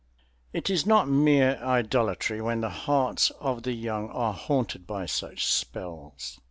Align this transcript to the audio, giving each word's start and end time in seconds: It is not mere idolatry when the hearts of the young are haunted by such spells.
It 0.51 0.71
is 0.71 0.87
not 0.87 1.07
mere 1.07 1.57
idolatry 1.61 2.41
when 2.41 2.61
the 2.61 2.71
hearts 2.71 3.29
of 3.39 3.61
the 3.61 3.73
young 3.73 4.09
are 4.09 4.33
haunted 4.33 4.87
by 4.87 5.05
such 5.05 5.45
spells. 5.45 6.39